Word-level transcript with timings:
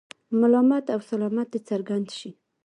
ملامت 0.39 0.85
او 0.95 0.99
سلامت 1.09 1.47
دې 1.53 1.59
څرګند 1.69 2.07
شي. 2.17 2.31